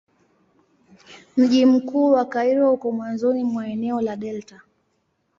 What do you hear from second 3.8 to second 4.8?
la delta.